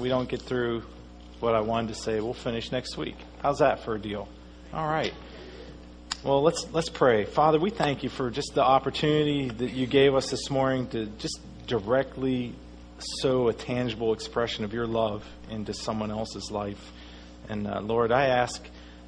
[0.00, 0.82] we don't get through
[1.40, 3.16] what I wanted to say, we'll finish next week.
[3.42, 4.28] How's that for a deal?
[4.72, 5.12] All right.
[6.22, 7.24] Well, let's let's pray.
[7.24, 11.06] Father, we thank you for just the opportunity that you gave us this morning to
[11.06, 12.54] just directly
[12.98, 16.92] sow a tangible expression of your love into someone else's life.
[17.48, 18.62] And uh, Lord, I ask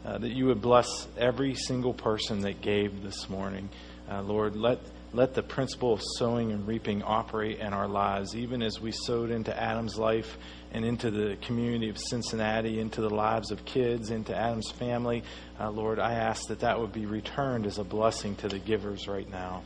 [0.06, 3.68] uh, that you would bless every single person that gave this morning.
[4.10, 4.78] Uh, Lord, let
[5.12, 9.30] let the principle of sowing and reaping operate in our lives, even as we sowed
[9.30, 10.38] into Adam's life
[10.72, 15.22] and into the community of Cincinnati, into the lives of kids, into Adam's family.
[15.60, 19.06] Uh, Lord, I ask that that would be returned as a blessing to the givers
[19.06, 19.62] right now.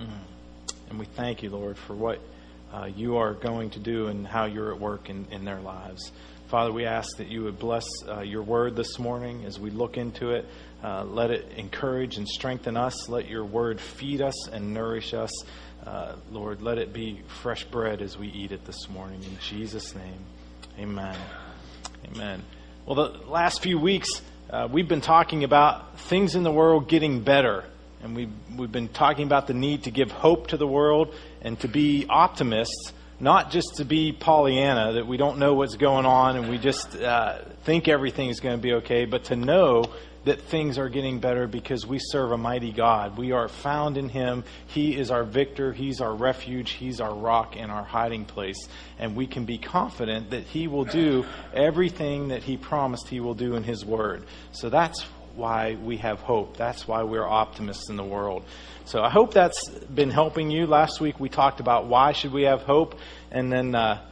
[0.00, 0.08] Mm.
[0.90, 2.18] And we thank you, Lord, for what
[2.72, 6.12] uh, you are going to do and how you're at work in, in their lives.
[6.48, 9.96] Father, we ask that you would bless uh, your word this morning as we look
[9.98, 10.46] into it.
[10.82, 13.08] Uh, let it encourage and strengthen us.
[13.08, 15.30] Let your word feed us and nourish us.
[15.86, 19.22] Uh, Lord, let it be fresh bread as we eat it this morning.
[19.22, 20.24] In Jesus' name,
[20.78, 21.16] amen.
[22.12, 22.42] Amen.
[22.84, 24.08] Well, the last few weeks,
[24.50, 27.64] uh, we've been talking about things in the world getting better.
[28.02, 31.58] And we've, we've been talking about the need to give hope to the world and
[31.60, 36.36] to be optimists, not just to be Pollyanna, that we don't know what's going on
[36.36, 39.84] and we just uh, think everything is going to be okay, but to know
[40.28, 43.18] that things are getting better because we serve a mighty God.
[43.18, 44.44] We are found in Him.
[44.66, 45.72] He is our victor.
[45.72, 46.72] He's our refuge.
[46.72, 48.68] He's our rock and our hiding place.
[48.98, 53.34] And we can be confident that He will do everything that He promised He will
[53.34, 54.24] do in His Word.
[54.52, 55.02] So that's
[55.34, 56.56] why we have hope.
[56.56, 58.44] That's why we're optimists in the world.
[58.84, 60.66] So I hope that's been helping you.
[60.66, 62.98] Last week we talked about why should we have hope,
[63.30, 64.02] and then uh,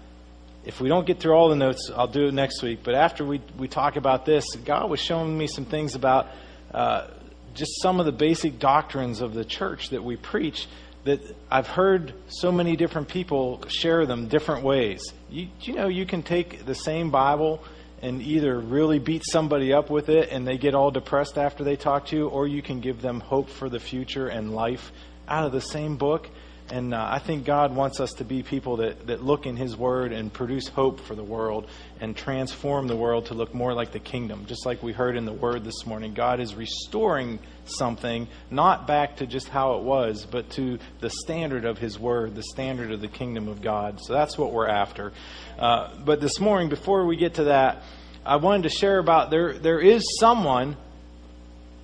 [0.67, 2.81] if we don't get through all the notes, I'll do it next week.
[2.83, 6.27] But after we, we talk about this, God was showing me some things about
[6.75, 7.06] uh,
[7.55, 10.67] just some of the basic doctrines of the church that we preach
[11.05, 15.00] that I've heard so many different people share them different ways.
[15.31, 17.62] You, you know, you can take the same Bible
[18.03, 21.77] and either really beat somebody up with it and they get all depressed after they
[21.77, 24.91] talk to you, or you can give them hope for the future and life
[25.28, 26.28] out of the same book.
[26.69, 29.77] And uh, I think God wants us to be people that, that look in His
[29.77, 31.69] Word and produce hope for the world
[32.00, 34.47] and transform the world to look more like the kingdom.
[34.47, 39.16] Just like we heard in the Word this morning, God is restoring something, not back
[39.19, 43.00] to just how it was, but to the standard of His Word, the standard of
[43.00, 44.00] the kingdom of God.
[44.03, 45.12] So that's what we're after.
[45.56, 47.82] Uh, but this morning, before we get to that,
[48.25, 50.76] I wanted to share about there, there is someone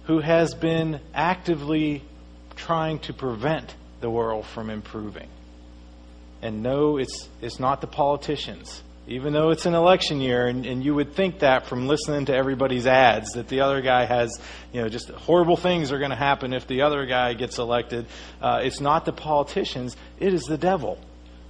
[0.07, 2.03] who has been actively
[2.57, 5.29] trying to prevent the world from improving.
[6.43, 8.83] And no, it's, it's not the politicians.
[9.09, 12.35] Even though it's an election year, and, and you would think that from listening to
[12.35, 14.31] everybody's ads, that the other guy has,
[14.73, 18.07] you know, just horrible things are going to happen if the other guy gets elected.
[18.41, 20.99] Uh, it's not the politicians, it is the devil.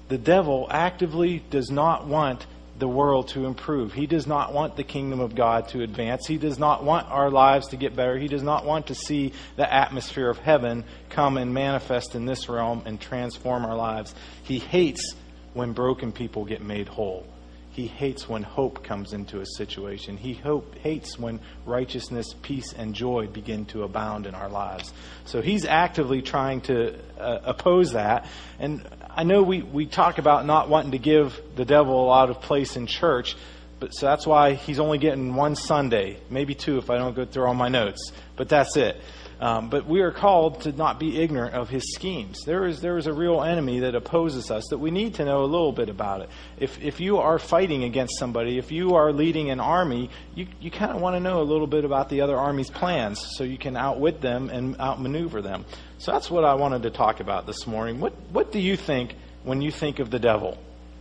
[0.08, 2.46] The devil actively does not want
[2.82, 3.92] the world to improve.
[3.92, 6.26] He does not want the kingdom of God to advance.
[6.26, 8.18] He does not want our lives to get better.
[8.18, 12.48] He does not want to see the atmosphere of heaven come and manifest in this
[12.48, 14.16] realm and transform our lives.
[14.42, 15.14] He hates
[15.54, 17.24] when broken people get made whole.
[17.70, 20.16] He hates when hope comes into a situation.
[20.16, 24.92] He hope, hates when righteousness, peace, and joy begin to abound in our lives.
[25.24, 28.26] So he's actively trying to uh, oppose that.
[28.58, 32.30] And I know we, we talk about not wanting to give the devil a lot
[32.30, 33.36] of place in church,
[33.78, 37.26] but so that's why he's only getting one Sunday, maybe two if I don't go
[37.26, 38.12] through all my notes.
[38.36, 38.98] But that's it.
[39.42, 42.44] Um, but we are called to not be ignorant of his schemes.
[42.46, 45.42] There is, there is a real enemy that opposes us that we need to know
[45.42, 46.30] a little bit about it.
[46.60, 50.70] If, if you are fighting against somebody, if you are leading an army, you, you
[50.70, 53.58] kind of want to know a little bit about the other army's plans so you
[53.58, 55.64] can outwit them and outmaneuver them.
[55.98, 57.98] So that's what I wanted to talk about this morning.
[57.98, 60.56] What, what do you think when you think of the devil?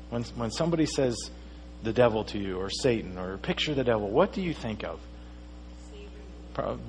[0.09, 1.15] When, when somebody says
[1.83, 4.99] the devil to you or Satan or picture the devil, what do you think of?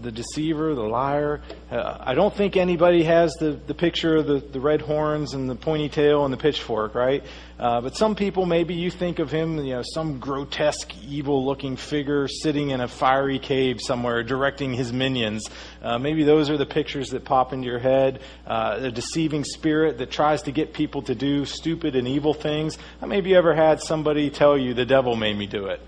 [0.02, 1.40] The deceiver, the liar.
[1.70, 5.48] Uh, I don't think anybody has the, the picture of the, the red horns and
[5.48, 7.24] the pointy tail and the pitchfork, right?
[7.58, 11.76] Uh, but some people, maybe you think of him, you know, some grotesque, evil looking
[11.76, 15.48] figure sitting in a fiery cave somewhere directing his minions.
[15.80, 18.20] Uh, maybe those are the pictures that pop into your head.
[18.46, 22.78] Uh, a deceiving spirit that tries to get people to do stupid and evil things.
[23.06, 25.80] Maybe you ever had somebody tell you the devil made me do it.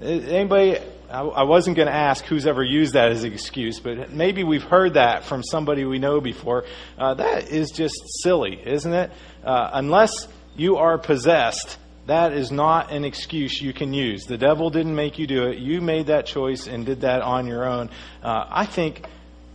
[0.00, 0.78] Anybody
[1.08, 4.62] I wasn't going to ask who's ever used that as an excuse, but maybe we've
[4.62, 6.64] heard that from somebody we know before.
[6.98, 9.12] Uh, that is just silly, isn't it?
[9.44, 10.26] Uh, unless
[10.56, 14.24] you are possessed, that is not an excuse you can use.
[14.24, 15.58] The devil didn't make you do it.
[15.58, 17.90] You made that choice and did that on your own.
[18.20, 19.06] Uh, I think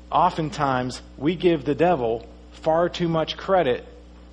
[0.09, 3.85] oftentimes we give the devil far too much credit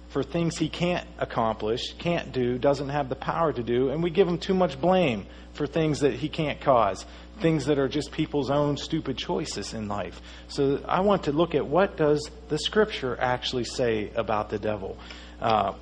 [0.08, 4.10] for things he can't accomplish, can't do, doesn't have the power to do, and we
[4.10, 7.04] give him too much blame for things that he can't cause,
[7.40, 10.20] things that are just people's own stupid choices in life.
[10.48, 14.96] So I want to look at what does the scripture actually say about the devil.
[15.40, 15.74] Uh,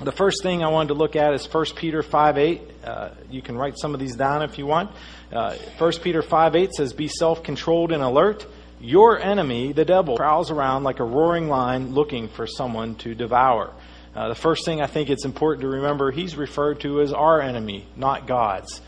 [0.00, 2.62] the first thing I wanted to look at is 1 Peter 5 8.
[2.84, 4.90] Uh, you can write some of these down if you want.
[5.32, 8.46] Uh, 1 Peter 5 8 says, Be self controlled and alert.
[8.80, 13.72] Your enemy, the devil, prowls around like a roaring lion looking for someone to devour.
[14.14, 17.40] Uh, the first thing I think it's important to remember, he's referred to as our
[17.40, 18.80] enemy, not God's.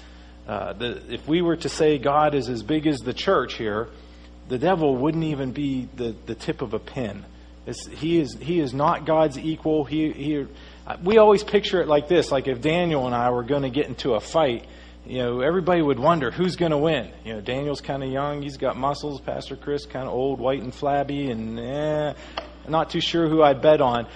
[0.47, 3.88] Uh, the, if we were to say God is as big as the church here,
[4.49, 7.25] the devil wouldn't even be the, the tip of a pin.
[7.67, 9.85] It's, he is he is not God's equal.
[9.85, 10.47] He, he
[11.03, 13.87] we always picture it like this: like if Daniel and I were going to get
[13.87, 14.67] into a fight,
[15.06, 17.11] you know, everybody would wonder who's going to win.
[17.25, 19.20] You know, Daniel's kind of young, he's got muscles.
[19.20, 22.14] Pastor Chris kind of old, white and flabby, and eh,
[22.69, 24.06] not too sure who I'd bet on.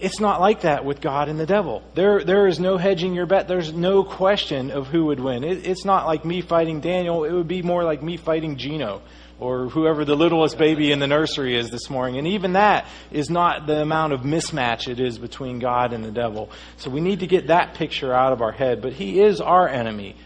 [0.00, 1.82] It's not like that with God and the devil.
[1.94, 3.48] There, there is no hedging your bet.
[3.48, 5.42] There's no question of who would win.
[5.42, 7.24] It, it's not like me fighting Daniel.
[7.24, 9.02] It would be more like me fighting Gino
[9.40, 12.18] or whoever the littlest baby in the nursery is this morning.
[12.18, 16.10] And even that is not the amount of mismatch it is between God and the
[16.10, 16.50] devil.
[16.76, 18.82] So we need to get that picture out of our head.
[18.82, 20.16] But he is our enemy,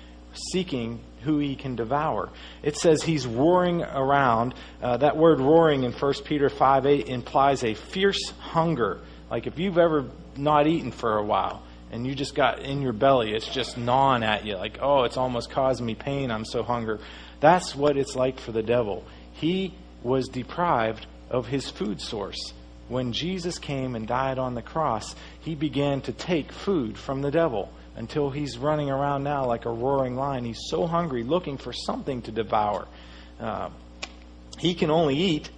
[0.53, 2.31] seeking who he can devour.
[2.63, 4.55] It says he's roaring around.
[4.83, 9.01] Uh, that word roaring in 1 Peter 5 8 implies a fierce hunger.
[9.31, 10.07] Like if you've ever
[10.37, 14.23] not eaten for a while and you just got in your belly, it's just gnawing
[14.23, 16.31] at you, like, oh, it's almost causing me pain.
[16.31, 16.99] I'm so hungry.
[17.43, 19.05] That's what it's like for the devil.
[19.33, 19.75] He
[20.05, 22.39] was deprived of his food source.
[22.87, 27.33] When Jesus came and died on the cross, he began to take food from the
[27.33, 30.45] devil until he's running around now like a roaring lion.
[30.45, 32.87] He's so hungry, looking for something to devour.
[33.41, 33.71] Uh,
[34.59, 35.51] he can only eat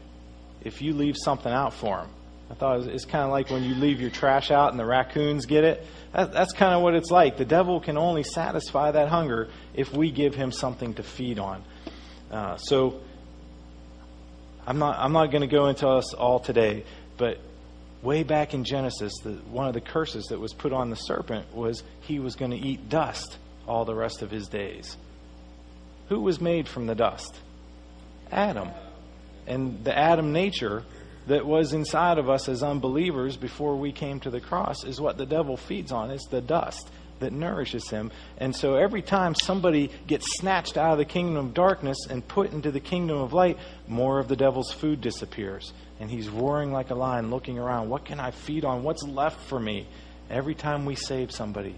[0.63, 2.09] if you leave something out for him.
[2.50, 4.85] I thought it it's kind of like when you leave your trash out and the
[4.85, 5.87] raccoons get it.
[6.12, 7.37] That, that's kind of what it's like.
[7.37, 11.64] The devil can only satisfy that hunger if we give him something to feed on.
[12.31, 13.00] Uh, so
[14.67, 16.85] I'm not I'm not going to go into us all today,
[17.17, 17.38] but
[18.02, 21.55] way back in Genesis, the, one of the curses that was put on the serpent
[21.55, 24.96] was he was going to eat dust all the rest of his days.
[26.08, 27.35] Who was made from the dust?
[28.31, 28.70] Adam.
[29.46, 30.85] And the Adam nature
[31.26, 35.17] that was inside of us as unbelievers before we came to the cross is what
[35.17, 36.11] the devil feeds on.
[36.11, 36.91] It's the dust
[37.21, 38.11] that nourishes him.
[38.38, 42.53] And so every time somebody gets snatched out of the kingdom of darkness and put
[42.53, 45.73] into the kingdom of light, more of the devil's food disappears.
[46.00, 47.88] And he's roaring like a lion, looking around.
[47.88, 48.82] What can I feed on?
[48.82, 49.87] What's left for me?
[50.29, 51.77] Every time we save somebody,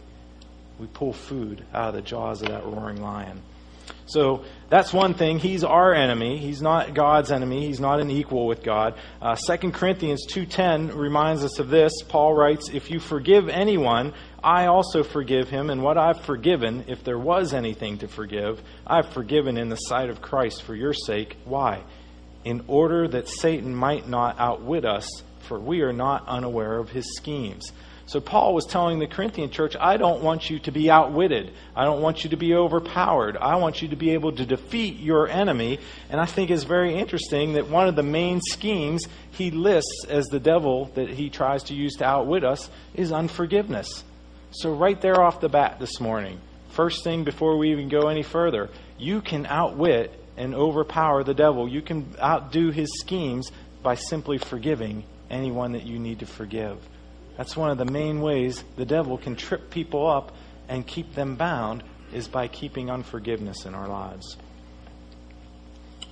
[0.79, 3.43] we pull food out of the jaws of that roaring lion.
[4.07, 5.39] So that's one thing.
[5.39, 6.39] He's our enemy.
[6.39, 7.67] He's not God's enemy.
[7.67, 8.95] He's not an equal with God.
[9.21, 11.93] Uh, 2 Corinthians 2.10 reminds us of this.
[12.09, 14.13] Paul writes, If you forgive anyone,
[14.43, 15.71] I also forgive him.
[15.71, 20.09] And what I've forgiven, if there was anything to forgive, I've forgiven in the sight
[20.09, 21.37] of Christ for your sake.
[21.45, 21.83] Why?
[22.45, 25.09] In order that Satan might not outwit us,
[25.41, 27.73] for we are not unaware of his schemes.
[28.07, 31.53] So Paul was telling the Corinthian church, I don't want you to be outwitted.
[31.75, 33.37] I don't want you to be overpowered.
[33.37, 35.81] I want you to be able to defeat your enemy.
[36.09, 40.27] And I think it's very interesting that one of the main schemes he lists as
[40.27, 44.05] the devil that he tries to use to outwit us is unforgiveness.
[44.53, 48.23] So right there off the bat this morning, first thing before we even go any
[48.23, 51.69] further, you can outwit and overpower the devil.
[51.69, 53.51] You can outdo his schemes
[53.83, 56.79] by simply forgiving anyone that you need to forgive.
[57.37, 60.35] That's one of the main ways the devil can trip people up
[60.69, 64.37] and keep them bound is by keeping unforgiveness in our lives.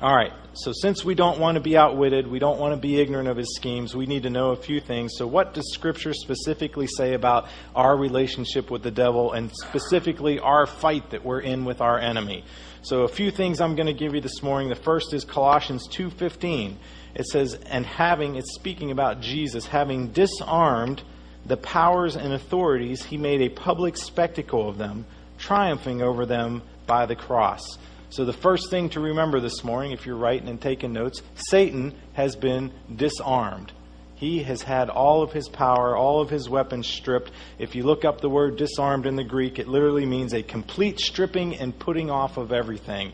[0.02, 3.00] All right, so since we don't want to be outwitted, we don't want to be
[3.00, 5.12] ignorant of his schemes, we need to know a few things.
[5.16, 10.66] So, what does Scripture specifically say about our relationship with the devil and specifically our
[10.66, 12.45] fight that we're in with our enemy?
[12.83, 14.69] So, a few things I'm going to give you this morning.
[14.69, 16.76] The first is Colossians 2:15.
[17.14, 21.02] It says, "And having," it's speaking about Jesus, having disarmed
[21.46, 25.04] the powers and authorities, he made a public spectacle of them,
[25.38, 27.62] triumphing over them by the cross.
[28.10, 31.92] So, the first thing to remember this morning, if you're writing and taking notes, Satan
[32.12, 33.72] has been disarmed.
[34.14, 37.32] He has had all of his power, all of his weapons stripped.
[37.58, 41.00] If you look up the word disarmed in the Greek, it literally means a complete
[41.00, 43.12] stripping and putting off of everything.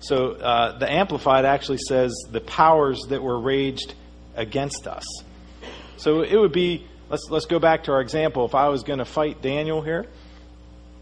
[0.00, 3.94] So, uh, the Amplified actually says the powers that were raged
[4.36, 5.04] against us.
[5.96, 8.44] So, it would be let's let's go back to our example.
[8.44, 10.06] If I was going to fight Daniel here,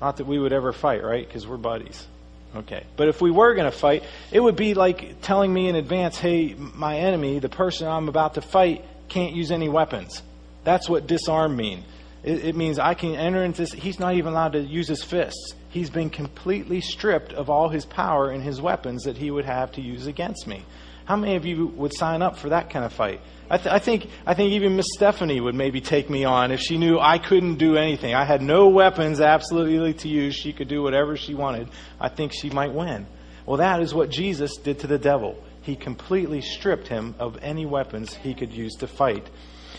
[0.01, 1.27] not that we would ever fight, right?
[1.27, 2.07] Because we're buddies.
[2.55, 2.85] Okay.
[2.97, 4.03] But if we were going to fight,
[4.33, 8.35] it would be like telling me in advance, "Hey, my enemy, the person I'm about
[8.35, 10.23] to fight, can't use any weapons."
[10.65, 11.85] That's what disarm means.
[12.23, 13.73] It, it means I can enter into this.
[13.73, 15.55] He's not even allowed to use his fists.
[15.71, 19.73] He's been completely stripped of all his power and his weapons that he would have
[19.73, 20.65] to use against me.
[21.05, 23.21] How many of you would sign up for that kind of fight?
[23.51, 26.61] I, th- I think I think even Miss Stephanie would maybe take me on if
[26.61, 28.15] she knew I couldn't do anything.
[28.15, 30.37] I had no weapons absolutely to use.
[30.37, 31.69] She could do whatever she wanted.
[32.01, 33.07] I think she might win.
[33.47, 35.43] Well, that is what Jesus did to the devil.
[35.63, 39.29] He completely stripped him of any weapons he could use to fight.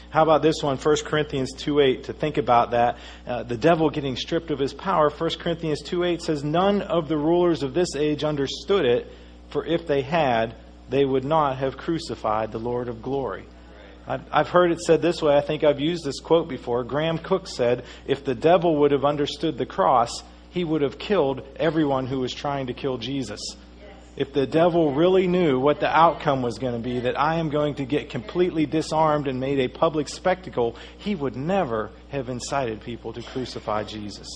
[0.10, 2.98] How about this one, 1 Corinthians 2.8, to think about that.
[3.26, 5.10] Uh, the devil getting stripped of his power.
[5.10, 9.08] 1 Corinthians 2.8 says, None of the rulers of this age understood it,
[9.52, 10.54] for if they had,
[10.92, 13.46] they would not have crucified the Lord of glory.
[14.08, 15.38] I've heard it said this way.
[15.38, 16.84] I think I've used this quote before.
[16.84, 21.48] Graham Cooke said, If the devil would have understood the cross, he would have killed
[21.56, 23.40] everyone who was trying to kill Jesus.
[24.18, 27.50] If the devil really knew what the outcome was going to be, that I am
[27.50, 32.82] going to get completely disarmed and made a public spectacle, he would never have incited
[32.82, 34.28] people to crucify Jesus.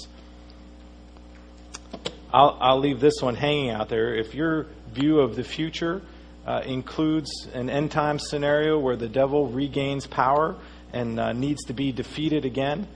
[2.32, 4.16] I'll, I'll leave this one hanging out there.
[4.16, 6.02] If your view of the future
[6.46, 10.56] uh, includes an end time scenario where the devil regains power
[10.94, 12.88] and uh, needs to be defeated again,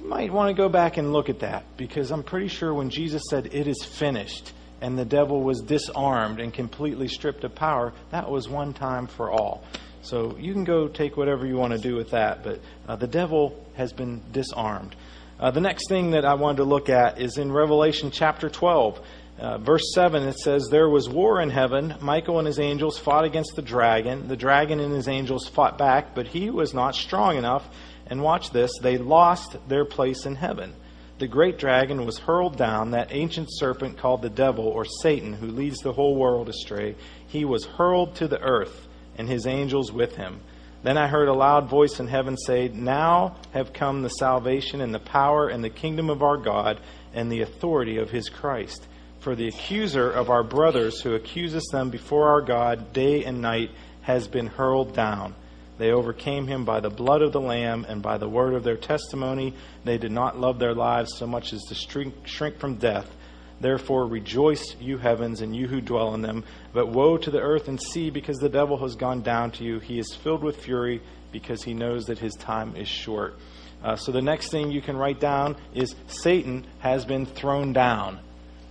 [0.00, 2.90] you might want to go back and look at that because I'm pretty sure when
[2.90, 7.92] Jesus said, It is finished, and the devil was disarmed and completely stripped of power,
[8.10, 9.64] that was one time for all.
[10.02, 13.08] So you can go take whatever you want to do with that, but uh, the
[13.08, 14.94] devil has been disarmed.
[15.40, 19.00] Uh, the next thing that I wanted to look at is in Revelation chapter 12.
[19.38, 21.94] Uh, verse 7, it says, There was war in heaven.
[22.00, 24.28] Michael and his angels fought against the dragon.
[24.28, 27.68] The dragon and his angels fought back, but he was not strong enough.
[28.06, 30.74] And watch this, they lost their place in heaven.
[31.18, 35.46] The great dragon was hurled down, that ancient serpent called the devil or Satan, who
[35.46, 36.94] leads the whole world astray.
[37.26, 38.86] He was hurled to the earth,
[39.18, 40.40] and his angels with him.
[40.82, 44.94] Then I heard a loud voice in heaven say, Now have come the salvation and
[44.94, 46.80] the power and the kingdom of our God
[47.12, 48.86] and the authority of his Christ.
[49.26, 53.72] For the accuser of our brothers who accuses them before our God day and night
[54.02, 55.34] has been hurled down.
[55.78, 58.76] They overcame him by the blood of the Lamb and by the word of their
[58.76, 59.54] testimony.
[59.82, 63.10] They did not love their lives so much as to shrink, from death.
[63.58, 66.44] Therefore rejoice, you heavens, and you who dwell in them.
[66.72, 69.80] But woe to the earth and sea, because the devil has gone down to you.
[69.80, 71.02] He is filled with fury,
[71.32, 73.36] because he knows that his time is short.
[73.82, 78.20] Uh, so the next thing you can write down is Satan has been thrown down.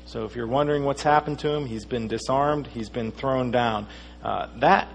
[0.05, 3.87] So if you're wondering what's happened to him, he's been disarmed, he's been thrown down.
[4.23, 4.87] Uh, that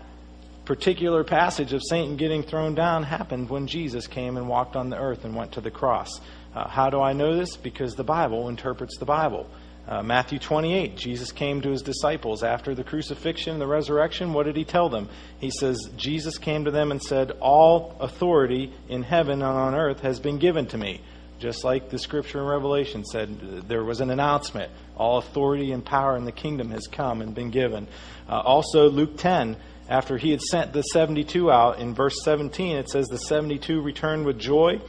[0.64, 4.96] particular passage of Satan getting thrown down happened when Jesus came and walked on the
[4.96, 6.20] earth and went to the cross.
[6.54, 7.56] Uh, how do I know this?
[7.56, 9.48] Because the Bible interprets the Bible.
[9.88, 14.32] Uh, Matthew 28, Jesus came to his disciples after the crucifixion, the resurrection.
[14.32, 15.08] What did he tell them?
[15.40, 20.00] He says, Jesus came to them and said, All authority in heaven and on earth
[20.00, 21.00] has been given to me.
[21.40, 24.70] Just like the scripture in Revelation said, there was an announcement.
[24.94, 27.88] All authority and power in the kingdom has come and been given.
[28.28, 29.56] Uh, also, Luke 10,
[29.88, 34.26] after he had sent the 72 out, in verse 17, it says, The 72 returned
[34.26, 34.80] with joy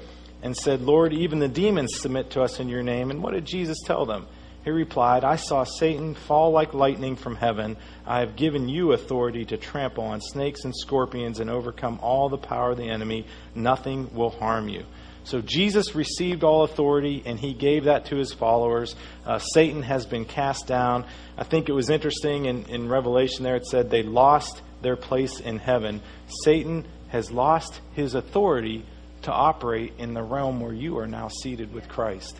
[0.43, 3.11] and said, Lord, even the demons submit to us in your name.
[3.11, 4.27] And what did Jesus tell them?
[4.63, 7.77] He replied, I saw Satan fall like lightning from heaven.
[8.05, 12.37] I have given you authority to trample on snakes and scorpions and overcome all the
[12.37, 13.25] power of the enemy.
[13.55, 14.83] Nothing will harm you.
[15.23, 18.95] So Jesus received all authority and he gave that to his followers.
[19.25, 21.05] Uh, Satan has been cast down.
[21.37, 25.39] I think it was interesting in, in Revelation there it said they lost their place
[25.39, 26.01] in heaven.
[26.43, 28.85] Satan has lost his authority
[29.23, 32.39] to operate in the realm where you are now seated with Christ.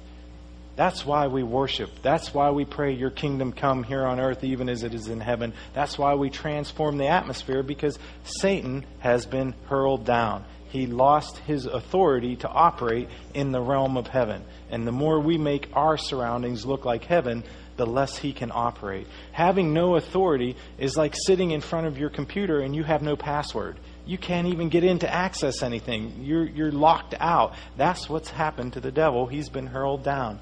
[0.75, 1.89] That's why we worship.
[2.01, 5.19] That's why we pray, Your kingdom come here on earth, even as it is in
[5.19, 5.53] heaven.
[5.73, 11.65] That's why we transform the atmosphere, because Satan has been hurled down he lost his
[11.65, 14.41] authority to operate in the realm of heaven.
[14.69, 17.43] And the more we make our surroundings look like heaven,
[17.75, 19.07] the less he can operate.
[19.33, 23.17] Having no authority is like sitting in front of your computer and you have no
[23.17, 23.77] password.
[24.05, 26.23] You can't even get in to access anything.
[26.23, 27.53] You're, you're locked out.
[27.75, 29.27] That's what's happened to the devil.
[29.27, 30.39] He's been hurled down.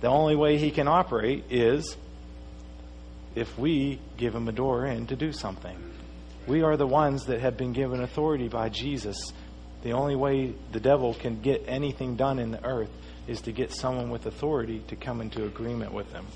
[0.00, 1.96] The only way he can operate is
[3.36, 5.91] if we give him a door in to do something.
[6.46, 9.32] We are the ones that have been given authority by Jesus.
[9.82, 12.90] The only way the devil can get anything done in the earth
[13.26, 16.26] is to get someone with authority to come into agreement with them.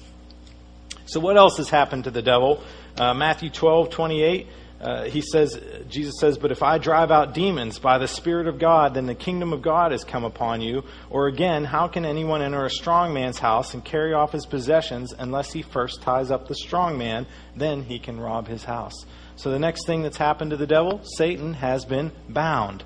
[1.07, 2.63] So, what else has happened to the devil?
[2.97, 4.47] Uh, Matthew 12, 28.
[4.79, 5.59] Uh, he says,
[5.89, 9.15] Jesus says, But if I drive out demons by the Spirit of God, then the
[9.15, 10.85] kingdom of God has come upon you.
[11.09, 15.15] Or again, how can anyone enter a strong man's house and carry off his possessions
[15.19, 17.27] unless he first ties up the strong man?
[17.55, 19.07] Then he can rob his house.
[19.37, 22.83] So the next thing that's happened to the devil, Satan has been bound.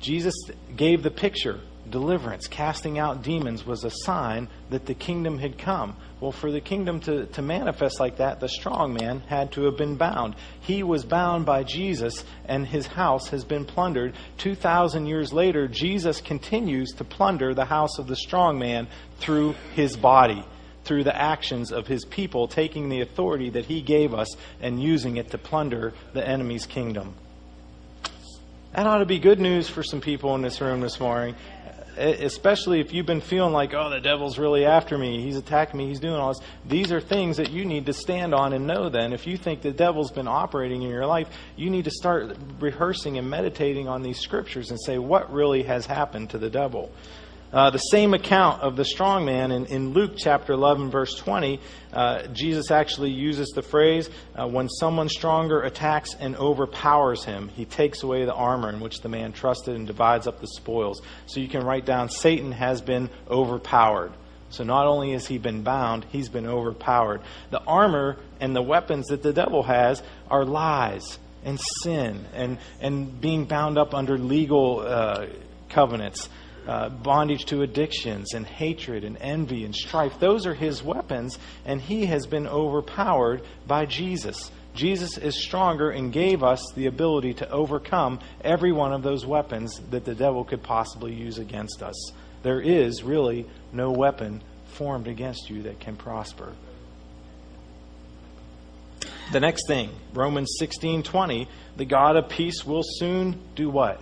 [0.00, 0.34] Jesus
[0.76, 1.60] gave the picture
[1.90, 5.96] deliverance, casting out demons was a sign that the kingdom had come.
[6.20, 9.76] Well, for the kingdom to, to manifest like that, the strong man had to have
[9.76, 10.36] been bound.
[10.60, 14.14] He was bound by Jesus, and his house has been plundered.
[14.38, 18.88] 2,000 years later, Jesus continues to plunder the house of the strong man
[19.18, 20.44] through his body,
[20.84, 25.16] through the actions of his people, taking the authority that he gave us and using
[25.16, 27.14] it to plunder the enemy's kingdom.
[28.72, 31.36] That ought to be good news for some people in this room this morning
[31.96, 35.88] especially if you've been feeling like, oh, the devil's really after me, he's attacking me,
[35.88, 36.42] he's doing all this.
[36.66, 39.12] These are things that you need to stand on and know then.
[39.12, 43.18] If you think the devil's been operating in your life, you need to start rehearsing
[43.18, 46.90] and meditating on these scriptures and say, what really has happened to the devil?
[47.54, 51.60] Uh, the same account of the strong man in, in Luke chapter 11, verse 20,
[51.92, 57.64] uh, Jesus actually uses the phrase, uh, when someone stronger attacks and overpowers him, he
[57.64, 61.00] takes away the armor in which the man trusted and divides up the spoils.
[61.26, 64.12] So you can write down, Satan has been overpowered.
[64.50, 67.20] So not only has he been bound, he's been overpowered.
[67.50, 73.20] The armor and the weapons that the devil has are lies and sin and, and
[73.20, 75.26] being bound up under legal uh,
[75.68, 76.28] covenants
[76.66, 80.18] uh, bondage to addictions and hatred and envy and strife.
[80.18, 84.50] Those are his weapons, and he has been overpowered by Jesus.
[84.74, 89.80] Jesus is stronger and gave us the ability to overcome every one of those weapons
[89.90, 92.12] that the devil could possibly use against us.
[92.42, 96.52] There is really no weapon formed against you that can prosper.
[99.32, 104.00] The next thing, Romans 16:20, the God of peace will soon do what?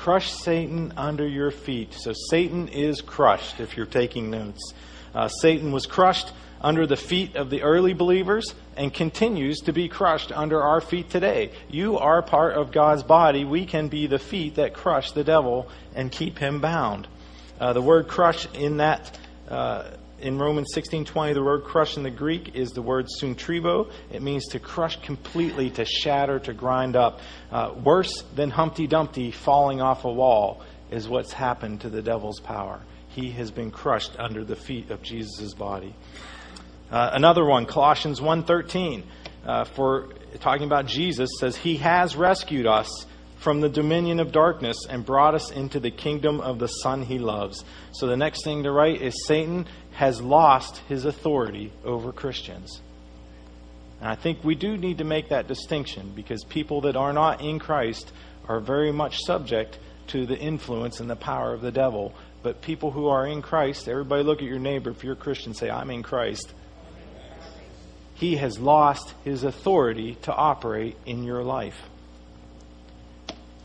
[0.00, 1.92] Crush Satan under your feet.
[1.92, 4.72] So Satan is crushed, if you're taking notes.
[5.14, 9.88] Uh, Satan was crushed under the feet of the early believers and continues to be
[9.90, 11.50] crushed under our feet today.
[11.68, 13.44] You are part of God's body.
[13.44, 17.06] We can be the feet that crush the devil and keep him bound.
[17.60, 19.18] Uh, the word crush in that
[19.50, 23.90] uh, in Romans 16:20, the word crush in the Greek is the word suntribo.
[24.10, 27.20] It means to crush completely, to shatter, to grind up.
[27.50, 32.40] Uh, worse than Humpty Dumpty falling off a wall is what's happened to the devil's
[32.40, 32.80] power.
[33.08, 35.94] He has been crushed under the feet of Jesus' body.
[36.90, 39.04] Uh, another one, Colossians 1:13,
[39.46, 40.08] uh, for
[40.40, 43.06] talking about Jesus, says, "He has rescued us."
[43.40, 47.18] from the dominion of darkness and brought us into the kingdom of the Son he
[47.18, 47.64] loves.
[47.92, 49.66] So the next thing to write is Satan
[50.00, 52.80] has lost his authority over Christians.
[54.00, 57.42] And I think we do need to make that distinction because people that are not
[57.42, 58.10] in Christ
[58.48, 62.14] are very much subject to the influence and the power of the devil.
[62.42, 64.88] But people who are in Christ, everybody look at your neighbor.
[64.88, 66.50] If you're a Christian, say, I'm in Christ.
[68.14, 71.78] He has lost his authority to operate in your life.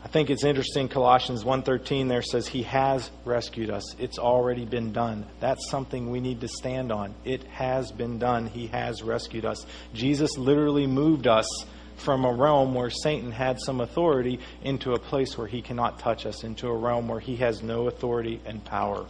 [0.06, 3.82] I think it's interesting Colossians 1:13 there says he has rescued us.
[3.98, 5.26] It's already been done.
[5.40, 7.12] That's something we need to stand on.
[7.24, 8.46] It has been done.
[8.46, 9.66] He has rescued us.
[9.94, 11.48] Jesus literally moved us
[11.96, 16.24] from a realm where Satan had some authority into a place where he cannot touch
[16.24, 19.06] us, into a realm where he has no authority and power.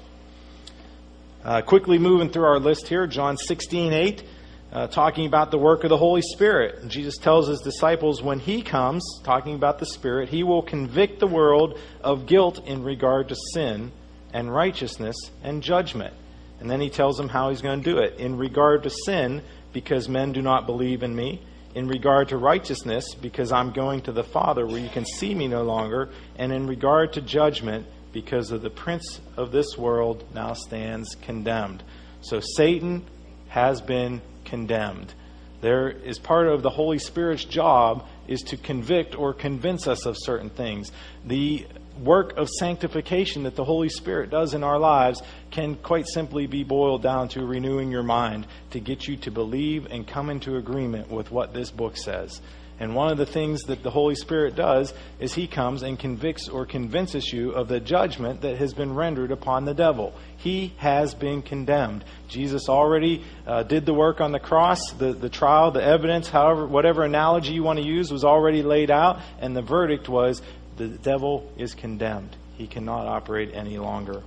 [1.45, 4.23] Uh, quickly moving through our list here, John 16, 8
[4.73, 6.81] uh, talking about the work of the Holy Spirit.
[6.81, 11.21] And Jesus tells his disciples when he comes, talking about the Spirit, he will convict
[11.21, 13.93] the world of guilt in regard to sin
[14.33, 16.15] and righteousness and judgment.
[16.61, 18.19] And then he tells them how he's going to do it.
[18.19, 21.43] In regard to sin, because men do not believe in me.
[21.75, 25.49] In regard to righteousness, because I'm going to the Father where you can see me
[25.49, 26.09] no longer.
[26.37, 31.83] And in regard to judgment, because of the prince of this world now stands condemned.
[32.23, 33.05] So Satan
[33.49, 35.13] has been condemned.
[35.61, 40.17] There is part of the Holy Spirit's job is to convict or convince us of
[40.19, 40.93] certain things.
[41.25, 41.67] The
[42.03, 46.63] work of sanctification that the Holy Spirit does in our lives can quite simply be
[46.63, 51.11] boiled down to renewing your mind to get you to believe and come into agreement
[51.11, 52.41] with what this book says.
[52.79, 56.49] And one of the things that the Holy Spirit does is He comes and convicts
[56.49, 60.13] or convinces you of the judgment that has been rendered upon the devil.
[60.37, 62.05] He has been condemned.
[62.29, 64.93] Jesus already uh, did the work on the cross.
[64.93, 68.91] The, the trial, the evidence, however, whatever analogy you want to use, was already laid
[68.91, 69.21] out.
[69.41, 70.43] And the verdict was
[70.77, 72.37] the devil is condemned.
[72.59, 74.23] He cannot operate any longer.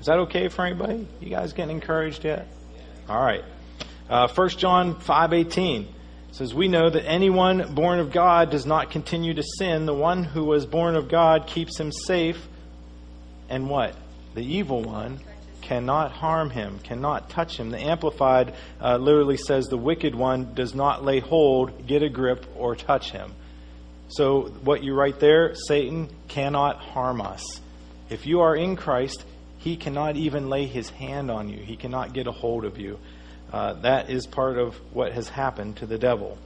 [0.00, 1.06] Is that okay for anybody?
[1.20, 2.46] You guys getting encouraged yet?
[3.08, 3.44] All right.
[4.08, 5.86] Uh, 1 John 5.18
[6.34, 9.86] says, We know that anyone born of God does not continue to sin.
[9.86, 12.44] The one who was born of God keeps him safe.
[13.48, 13.94] And what?
[14.34, 15.20] The evil one
[15.62, 17.70] cannot harm him, cannot touch him.
[17.70, 22.44] The Amplified uh, literally says, The wicked one does not lay hold, get a grip,
[22.56, 23.32] or touch him.
[24.08, 27.60] So, what you write there, Satan cannot harm us.
[28.10, 29.24] If you are in Christ,
[29.58, 32.98] he cannot even lay his hand on you, he cannot get a hold of you.
[33.54, 36.36] Uh, that is part of what has happened to the devil.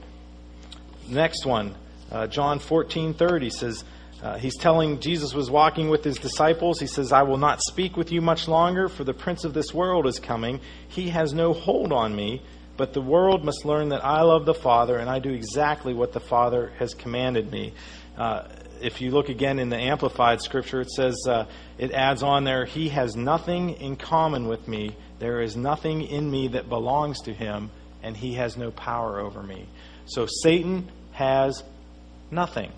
[1.07, 1.73] Next one,
[2.11, 3.83] uh, John 14 30 says,
[4.21, 6.79] uh, he's telling Jesus was walking with his disciples.
[6.79, 9.73] He says, I will not speak with you much longer, for the prince of this
[9.73, 10.61] world is coming.
[10.87, 12.43] He has no hold on me,
[12.77, 16.13] but the world must learn that I love the Father, and I do exactly what
[16.13, 17.73] the Father has commanded me.
[18.19, 18.43] Uh,
[18.83, 21.45] if you look again in the Amplified Scripture, it says, uh,
[21.79, 24.95] it adds on there, He has nothing in common with me.
[25.19, 27.69] There is nothing in me that belongs to Him,
[28.01, 29.67] and He has no power over me.
[30.05, 31.63] So Satan has
[32.31, 32.71] nothing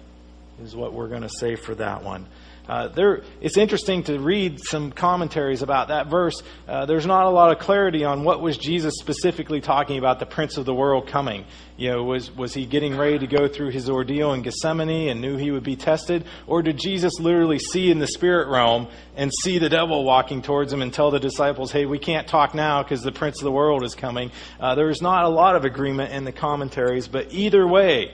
[0.61, 2.27] is what we're going to say for that one.
[2.69, 6.41] Uh, there, it's interesting to read some commentaries about that verse.
[6.67, 10.25] Uh, there's not a lot of clarity on what was Jesus specifically talking about the
[10.25, 11.45] Prince of the world coming.
[11.75, 15.19] You know, was was he getting ready to go through his ordeal in Gethsemane and
[15.19, 19.31] knew he would be tested, or did Jesus literally see in the spirit realm and
[19.43, 22.83] see the devil walking towards him and tell the disciples, "Hey, we can't talk now
[22.83, 24.31] because the Prince of the world is coming"?
[24.59, 28.11] Uh, there's not a lot of agreement in the commentaries, but either way,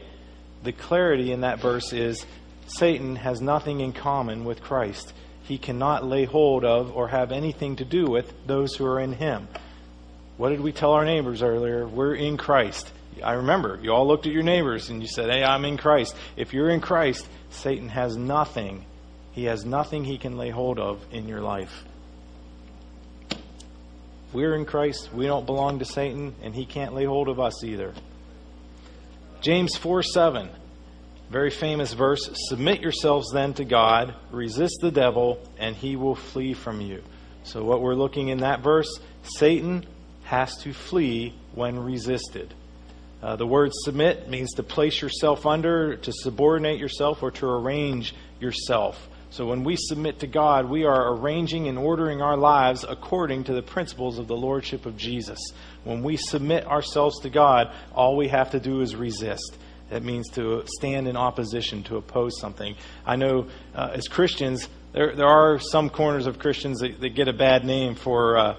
[0.63, 2.25] the clarity in that verse is
[2.67, 5.13] Satan has nothing in common with Christ.
[5.43, 9.13] He cannot lay hold of or have anything to do with those who are in
[9.13, 9.47] him.
[10.35, 11.87] What did we tell our neighbors earlier?
[11.87, 12.91] We're in Christ.
[13.23, 16.15] I remember you all looked at your neighbors and you said, Hey, I'm in Christ.
[16.35, 18.85] If you're in Christ, Satan has nothing.
[19.31, 21.83] He has nothing he can lay hold of in your life.
[24.33, 25.13] We're in Christ.
[25.13, 27.93] We don't belong to Satan, and he can't lay hold of us either.
[29.41, 30.49] James 4 7.
[31.29, 36.53] Very famous verse Submit yourselves then to God, resist the devil, and he will flee
[36.53, 37.03] from you.
[37.43, 39.85] So, what we're looking in that verse, Satan
[40.23, 42.53] has to flee when resisted.
[43.21, 48.13] Uh, the word submit means to place yourself under, to subordinate yourself, or to arrange
[48.39, 49.09] yourself.
[49.29, 53.53] So when we submit to God, we are arranging and ordering our lives according to
[53.53, 55.39] the principles of the Lordship of Jesus.
[55.83, 59.57] When we submit ourselves to God, all we have to do is resist.
[59.89, 62.75] That means to stand in opposition, to oppose something.
[63.05, 67.27] I know uh, as Christians, there, there are some corners of Christians that, that get
[67.27, 68.55] a bad name for uh,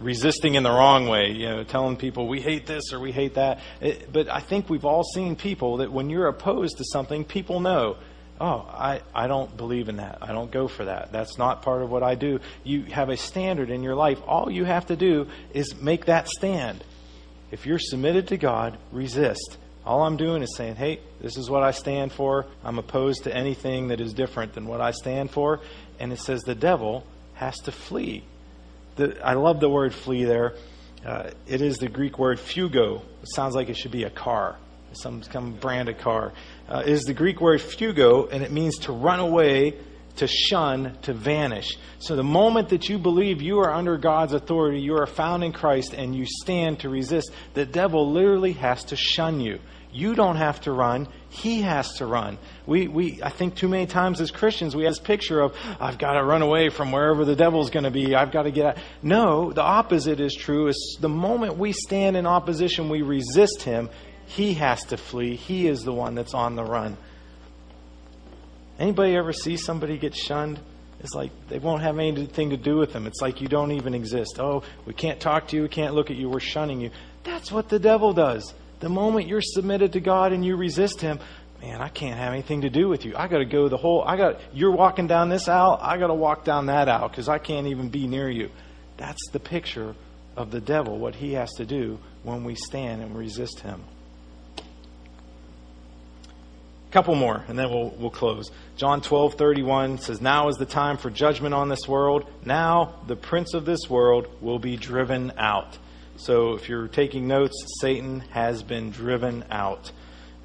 [0.00, 3.34] resisting in the wrong way, you know, telling people we hate this or we hate
[3.34, 3.60] that.
[3.80, 7.60] It, but I think we've all seen people that when you're opposed to something, people
[7.60, 7.96] know,
[8.40, 10.18] oh, I, I don't believe in that.
[10.22, 11.12] I don't go for that.
[11.12, 12.40] That's not part of what I do.
[12.64, 14.18] You have a standard in your life.
[14.26, 16.82] All you have to do is make that stand.
[17.50, 19.58] If you're submitted to God, resist.
[19.84, 22.46] All I'm doing is saying, hey, this is what I stand for.
[22.62, 25.60] I'm opposed to anything that is different than what I stand for.
[25.98, 28.24] And it says the devil has to flee.
[28.96, 30.54] The, I love the word flee there.
[31.04, 33.00] Uh, it is the Greek word fugo.
[33.22, 34.58] It sounds like it should be a car,
[34.92, 36.34] some, some brand of car.
[36.68, 39.78] Uh, is the Greek word fugo, and it means to run away,
[40.20, 41.78] to shun, to vanish.
[41.98, 45.52] So the moment that you believe you are under God's authority, you are found in
[45.52, 49.60] Christ, and you stand to resist, the devil literally has to shun you.
[49.92, 51.08] You don't have to run.
[51.30, 52.36] He has to run.
[52.66, 55.96] We, we, I think too many times as Christians, we have this picture of, I've
[55.96, 58.14] got to run away from wherever the devil's going to be.
[58.14, 58.78] I've got to get out.
[59.02, 60.68] No, the opposite is true.
[60.68, 63.88] Is the moment we stand in opposition, we resist him.
[64.26, 65.36] He has to flee.
[65.36, 66.98] He is the one that's on the run.
[68.80, 70.58] Anybody ever see somebody get shunned?
[71.00, 73.06] It's like they won't have anything to do with them.
[73.06, 74.40] It's like you don't even exist.
[74.40, 75.62] Oh, we can't talk to you.
[75.62, 76.30] We can't look at you.
[76.30, 76.90] We're shunning you.
[77.22, 78.54] That's what the devil does.
[78.80, 81.20] The moment you're submitted to God and you resist Him,
[81.60, 83.14] man, I can't have anything to do with you.
[83.14, 84.02] I got to go the whole.
[84.02, 85.78] I got you're walking down this aisle.
[85.80, 88.50] I got to walk down that aisle because I can't even be near you.
[88.96, 89.94] That's the picture
[90.36, 90.98] of the devil.
[90.98, 93.84] What he has to do when we stand and resist him.
[96.90, 98.50] Couple more, and then we'll we'll close.
[98.76, 102.28] John twelve thirty one says, "Now is the time for judgment on this world.
[102.44, 105.78] Now the prince of this world will be driven out."
[106.16, 109.90] So if you're taking notes, Satan has been driven out.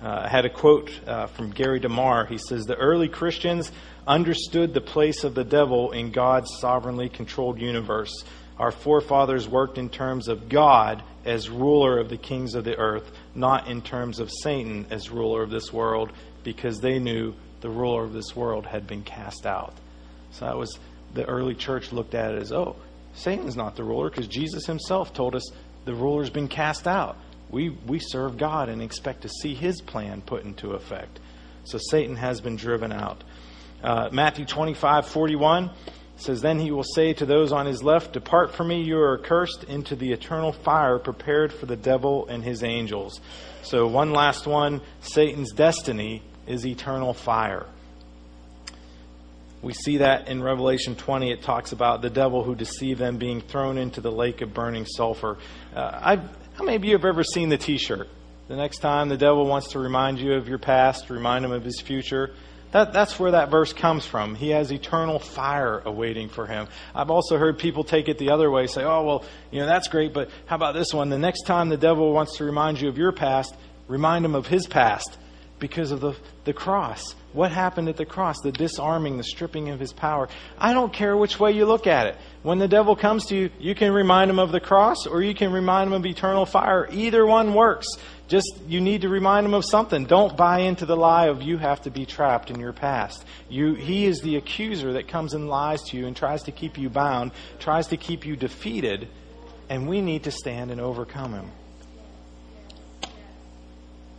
[0.01, 2.27] Uh, I had a quote uh, from Gary DeMar.
[2.27, 3.71] He says, The early Christians
[4.07, 8.23] understood the place of the devil in God's sovereignly controlled universe.
[8.57, 13.11] Our forefathers worked in terms of God as ruler of the kings of the earth,
[13.33, 16.11] not in terms of Satan as ruler of this world,
[16.45, 19.73] because they knew the ruler of this world had been cast out.
[20.31, 20.79] So that was
[21.13, 22.77] the early church looked at it as, oh,
[23.13, 25.49] Satan's not the ruler because Jesus himself told us
[25.83, 27.17] the ruler's been cast out.
[27.49, 31.19] We, we serve God and expect to see his plan put into effect.
[31.63, 33.23] So Satan has been driven out.
[33.83, 35.71] Uh, Matthew 25, 41
[36.17, 39.17] says, Then he will say to those on his left, Depart from me, you are
[39.17, 43.19] cursed, into the eternal fire prepared for the devil and his angels.
[43.63, 47.65] So, one last one Satan's destiny is eternal fire.
[49.61, 51.31] We see that in Revelation 20.
[51.31, 54.85] It talks about the devil who deceived them being thrown into the lake of burning
[54.85, 55.39] sulfur.
[55.75, 56.17] Uh,
[56.53, 58.07] how many of you have ever seen the t shirt?
[58.47, 61.63] The next time the devil wants to remind you of your past, remind him of
[61.63, 62.35] his future,
[62.73, 64.35] that, that's where that verse comes from.
[64.35, 66.67] He has eternal fire awaiting for him.
[66.93, 69.87] I've also heard people take it the other way, say, oh, well, you know, that's
[69.87, 71.09] great, but how about this one?
[71.09, 73.55] The next time the devil wants to remind you of your past,
[73.87, 75.17] remind him of his past
[75.59, 76.13] because of the,
[76.43, 77.15] the cross.
[77.33, 78.35] What happened at the cross?
[78.41, 80.29] The disarming, the stripping of his power.
[80.57, 82.17] I don't care which way you look at it.
[82.43, 85.33] When the devil comes to you, you can remind him of the cross or you
[85.33, 86.87] can remind him of eternal fire.
[86.91, 87.87] Either one works.
[88.27, 90.05] Just you need to remind him of something.
[90.05, 93.23] Don't buy into the lie of you have to be trapped in your past.
[93.49, 96.77] You, he is the accuser that comes and lies to you and tries to keep
[96.77, 99.07] you bound, tries to keep you defeated,
[99.69, 101.51] and we need to stand and overcome him.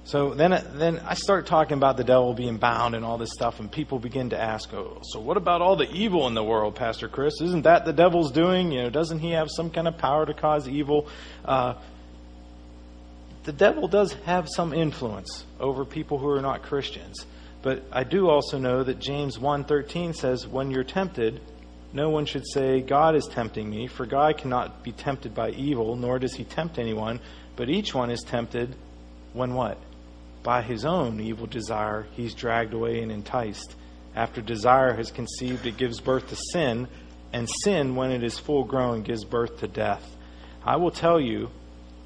[0.07, 3.59] So then, then I start talking about the devil being bound and all this stuff,
[3.59, 6.77] and people begin to ask, "Oh, so what about all the evil in the world,
[6.77, 7.41] Pastor Chris?
[7.41, 8.71] Isn't that the devil's doing?
[8.71, 11.09] You know, doesn't he have some kind of power to cause evil?"
[11.45, 11.75] Uh,
[13.43, 17.27] the devil does have some influence over people who are not Christians,
[17.63, 21.41] but I do also know that James 1:13 says, "When you're tempted,
[21.93, 25.97] no one should say, God is tempting me, for God cannot be tempted by evil,
[25.97, 27.19] nor does he tempt anyone,
[27.57, 28.77] but each one is tempted
[29.33, 29.79] when what?"
[30.47, 33.75] By his own evil desire, he's dragged away and enticed.
[34.15, 36.87] After desire has conceived, it gives birth to sin,
[37.33, 40.09] and sin, when it is full grown, gives birth to death.
[40.65, 41.51] I will tell you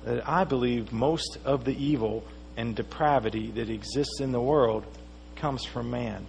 [0.07, 2.25] that I believe most of the evil
[2.57, 4.87] and depravity that exists in the world
[5.37, 6.27] comes from man.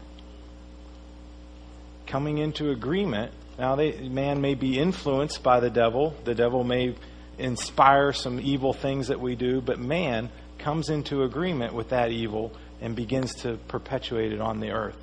[2.08, 6.94] Coming into agreement, now they, man may be influenced by the devil, the devil may
[7.38, 10.30] inspire some evil things that we do, but man
[10.62, 14.98] comes into agreement with that evil and begins to perpetuate it on the earth.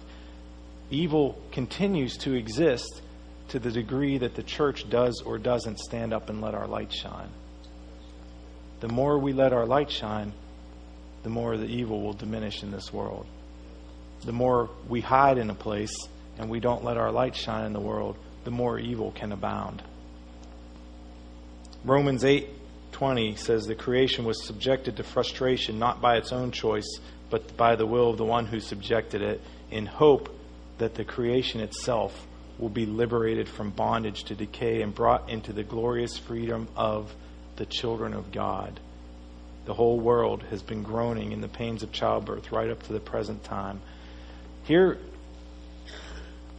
[0.90, 3.02] Evil continues to exist
[3.48, 6.92] to the degree that the church does or doesn't stand up and let our light
[6.92, 7.30] shine.
[8.80, 10.32] The more we let our light shine,
[11.22, 13.26] the more the evil will diminish in this world.
[14.24, 15.94] The more we hide in a place
[16.38, 19.82] and we don't let our light shine in the world, the more evil can abound.
[21.84, 22.48] Romans 8
[22.92, 27.76] 20 says the creation was subjected to frustration not by its own choice, but by
[27.76, 30.34] the will of the one who subjected it, in hope
[30.78, 32.26] that the creation itself
[32.58, 37.14] will be liberated from bondage to decay and brought into the glorious freedom of
[37.56, 38.80] the children of God.
[39.66, 43.00] The whole world has been groaning in the pains of childbirth right up to the
[43.00, 43.80] present time.
[44.64, 44.98] Here,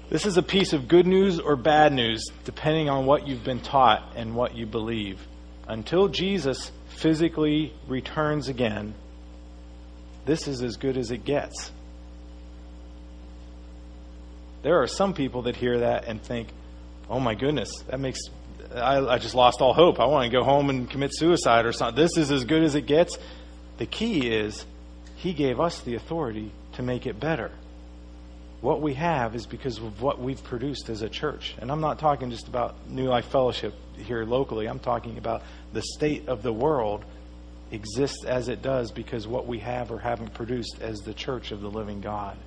[0.10, 3.60] this is a piece of good news or bad news, depending on what you've been
[3.60, 5.20] taught and what you believe
[5.70, 8.96] until Jesus physically returns again,
[10.26, 11.72] this is as good as it gets.
[14.64, 16.50] There are some people that hear that and think,
[17.10, 18.20] oh my goodness, that makes,
[18.76, 20.00] I, I just lost all hope.
[20.00, 22.04] I want to go home and commit suicide or something.
[22.04, 23.18] This is as good as it gets.
[23.78, 24.66] The key is,
[25.16, 27.52] He gave us the authority to make it better
[28.62, 31.56] what we have is because of what we've produced as a church.
[31.60, 35.44] And I'm not talking just about New Life Fellowship here locally, I'm talking about
[35.74, 37.06] the state of the world
[37.72, 41.62] exists as it does because what we have or haven't produced as the church of
[41.62, 42.38] the living God.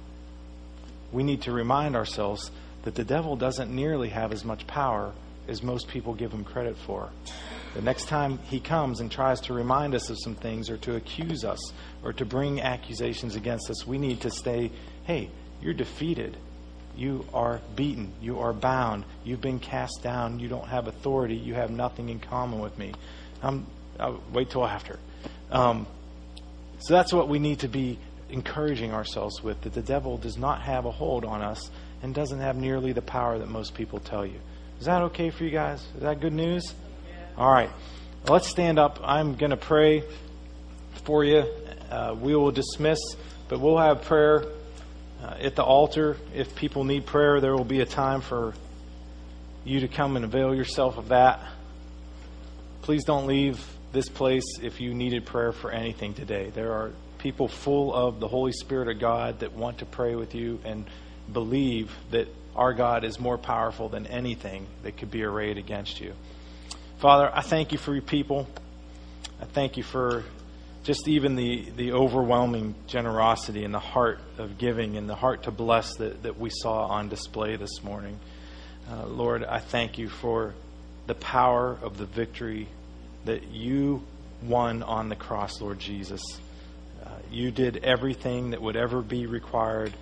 [1.13, 2.51] We need to remind ourselves
[2.83, 5.13] that the devil doesn't nearly have as much power
[5.49, 7.11] as most people give him credit for.
[7.75, 10.97] The next time he comes and tries to remind us of some things or to
[10.97, 11.73] accuse us
[12.03, 14.71] or to bring accusations against us, we need to stay,
[15.05, 15.31] hey,
[15.63, 16.37] you're defeated.
[16.97, 18.13] You are beaten.
[18.21, 19.05] You are bound.
[19.25, 20.39] You've been cast down.
[20.41, 21.37] You don't have authority.
[21.37, 22.93] You have nothing in common with me.
[23.43, 23.67] I'm,
[23.99, 24.99] I'll wait till after.
[25.51, 25.87] Um,
[26.81, 27.99] so that's what we need to be
[28.29, 31.71] encouraging ourselves with that the devil does not have a hold on us
[32.03, 34.41] and doesn't have nearly the power that most people tell you.
[34.81, 35.81] Is that okay for you guys?
[35.95, 36.75] Is that good news?
[37.37, 37.71] All right.
[38.25, 38.99] Well, let's stand up.
[39.03, 40.03] I'm going to pray
[41.05, 41.45] for you.
[41.91, 42.99] Uh, we will dismiss,
[43.49, 44.45] but we'll have prayer
[45.23, 48.55] uh, at the altar, if people need prayer, there will be a time for
[49.65, 51.41] you to come and avail yourself of that.
[52.83, 56.51] Please don't leave this place if you needed prayer for anything today.
[56.53, 60.35] There are people full of the Holy Spirit of God that want to pray with
[60.35, 60.87] you and
[61.33, 66.15] believe that our God is more powerful than anything that could be arrayed against you.
[66.99, 68.49] Father, I thank you for your people.
[69.41, 70.25] I thank you for
[70.83, 75.51] just even the, the overwhelming generosity and the heart of giving and the heart to
[75.51, 78.19] bless that, that we saw on display this morning.
[78.91, 80.55] Uh, Lord, I thank you for
[81.07, 82.69] the power of the victory
[83.25, 84.03] that you
[84.43, 86.23] won on the cross, Lord Jesus.
[87.05, 89.93] Uh, you did everything that would ever be required.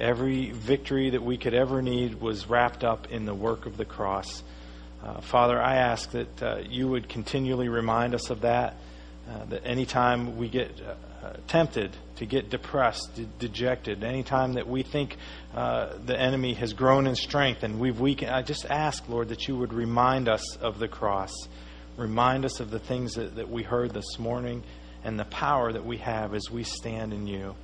[0.00, 3.84] Every victory that we could ever need was wrapped up in the work of the
[3.84, 4.42] cross.
[5.04, 8.76] Uh, Father, I ask that uh, you would continually remind us of that,
[9.30, 10.72] uh, that anytime we get
[11.22, 15.16] uh, tempted to get depressed, de- dejected, anytime that we think
[15.54, 19.46] uh, the enemy has grown in strength and we've weakened, I just ask, Lord, that
[19.46, 21.32] you would remind us of the cross.
[21.96, 24.64] Remind us of the things that, that we heard this morning
[25.04, 27.54] and the power that we have as we stand in you.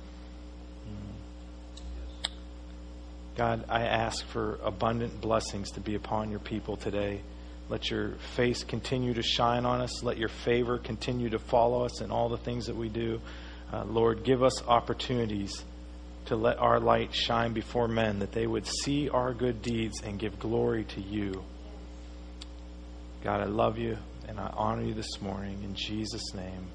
[3.35, 7.21] God, I ask for abundant blessings to be upon your people today.
[7.69, 10.01] Let your face continue to shine on us.
[10.03, 13.19] Let your favor continue to follow us in all the things that we do.
[13.73, 15.65] Uh, Lord, give us opportunities
[16.25, 20.19] to let our light shine before men, that they would see our good deeds and
[20.19, 21.43] give glory to you.
[23.23, 25.61] God, I love you and I honor you this morning.
[25.63, 26.67] In Jesus' name,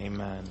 [0.00, 0.44] amen.